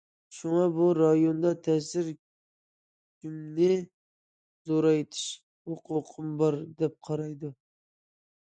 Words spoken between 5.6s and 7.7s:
ھوقۇقۇم بار، دەپ قارايدۇ.